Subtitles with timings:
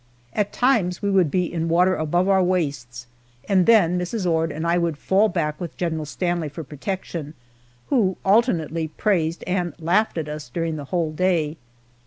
[0.33, 3.05] At times we would be in water above our waists,
[3.47, 4.27] and then Mrs.
[4.27, 7.35] Ord and I would fall back with General Stanley for protection,
[7.91, 11.55] who alternately praised and laughed at us during the whole day.